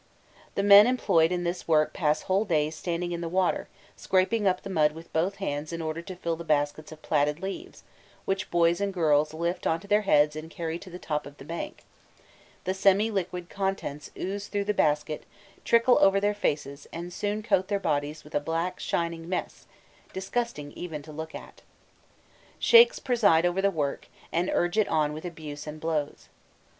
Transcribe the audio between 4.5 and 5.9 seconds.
the mud with both hands in